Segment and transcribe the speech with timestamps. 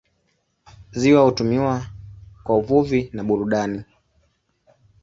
[0.91, 1.85] Ziwa hutumiwa
[2.43, 3.83] kwa uvuvi na burudani.